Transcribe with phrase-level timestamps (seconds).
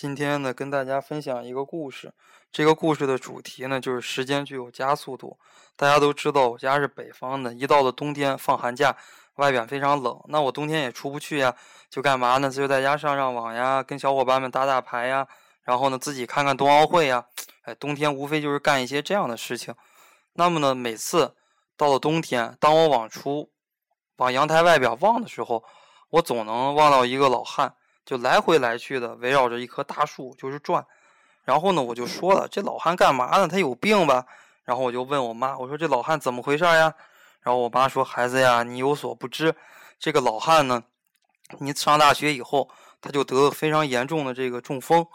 [0.00, 2.12] 今天呢，跟大家分享一个故事。
[2.52, 5.36] 这个故事的主题呢，就是时间具有加速度。
[5.74, 8.96] 大家都知道，我家是北方的，一到了冬天放寒假，
[9.38, 11.52] 外边非常冷，那我冬天也出不去呀，
[11.90, 12.48] 就干嘛呢？
[12.48, 15.26] 就在家上上网呀，跟小伙伴们打打牌呀，
[15.64, 17.26] 然后呢，自己看看冬奥会呀。
[17.62, 19.74] 哎，冬天无非就是干一些这样的事情。
[20.34, 21.34] 那么呢，每次
[21.76, 23.50] 到了冬天，当我往出
[24.18, 25.64] 往阳台外边望的时候，
[26.10, 27.74] 我总能望到一个老汉。
[28.08, 30.82] 就来回来去的围绕着一棵大树就是转，
[31.44, 33.46] 然后呢，我就说了，这老汉干嘛呢？
[33.46, 34.24] 他有病吧？
[34.64, 36.94] 然后我就问我妈，我说这老汉怎么回事呀？
[37.42, 39.54] 然后我妈说，孩子呀，你有所不知，
[39.98, 40.84] 这个老汉呢，
[41.58, 42.70] 你上大学以后
[43.02, 45.06] 他就得了非常严重的这个中风，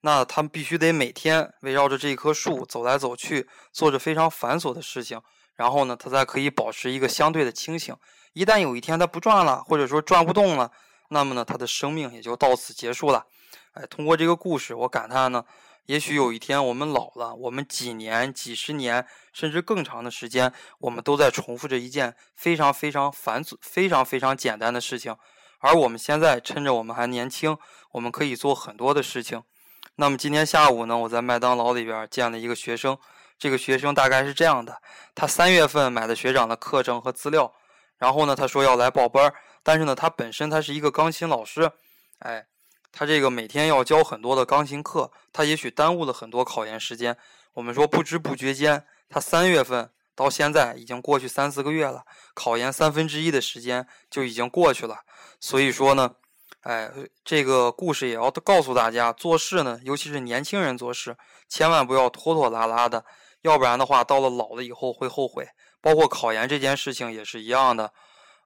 [0.00, 5.22] 那他必须得每天围绕着这棵树走来走去，做着非常繁琐的事情，
[5.54, 7.94] 然后呢，他才可以保持一个相对的清醒。
[8.32, 10.72] 一旦有一天他不转了，或者说转不动了。
[11.12, 13.26] 那么呢，他的生命也就到此结束了。
[13.72, 15.44] 哎，通过这个故事，我感叹呢，
[15.86, 25.16] 也许有一天我们老了，我们几年、几十年，甚至更长的时间，我们都在重复着一件非常非常繁琐、非常非常简单的事情。
[25.58, 27.58] 而我们现在趁着我们还年轻，
[27.92, 29.42] 我们可以做很多的事情。
[29.96, 32.96] 那么今天下午呢，我在麦当劳里边见了一个学生，
[33.38, 34.80] 这个学生大概是这样的：
[35.14, 37.52] 他三月份买的学长的课程和资料，
[38.00, 39.34] 然后呢，他说要来报班儿。
[39.62, 41.70] 但是呢，他本身他是一个钢琴老师，
[42.20, 42.46] 哎，
[42.90, 47.16] 他这个每天要教很多的钢琴课，他也许耽误了很多考研时间。
[47.52, 54.96] 我们说不知不觉间，他三月份到现在已经过去三四个月了，考研三分之一的时间就已经过去了。
[55.38, 56.14] 所以说呢，
[56.62, 56.90] 哎，
[57.22, 61.14] 这个故事也要告诉大家，做事呢，尤其是年轻人做事，
[61.48, 63.04] 千万不要拖拖拉拉的，
[63.42, 65.48] 要不然的话，到了老了以后会后悔。
[65.80, 67.92] 包括考研这件事情也是一样的。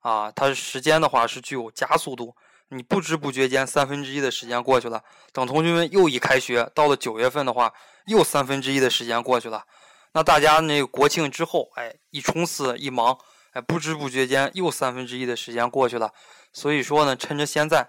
[0.00, 2.36] 啊，它时间的话是具有加速度，
[2.68, 5.02] 你不知不觉间三分之一的时间过去了。
[5.32, 7.72] 等同学们又一开学，到了九月份的话，
[8.06, 9.64] 又三分之一的时间过去了。
[10.12, 13.18] 那大家那个国庆之后，哎，一冲刺一忙，
[13.52, 16.12] 哎，不知不觉间又三分之一的时间过去了。
[16.52, 17.88] 所以说呢，趁着现在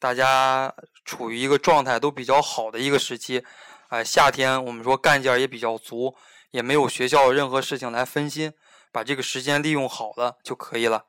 [0.00, 3.42] 大家处于一个状态都比较好的一个时期，
[3.88, 6.14] 哎，夏天我们说干劲儿也比较足，
[6.52, 8.52] 也没有学校任何事情来分心，
[8.90, 11.06] 把这个时间利用好了就可以了。